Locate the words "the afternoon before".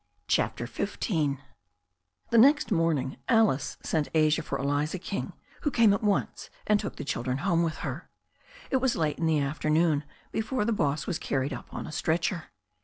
9.27-10.65